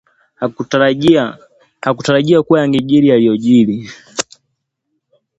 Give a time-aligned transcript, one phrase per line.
[1.79, 3.89] Hakutarajia kuwa yangejiri yaliyojiri